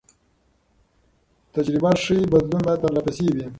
[1.53, 3.45] تجربه ښيي بدلون باید پرله پسې وي.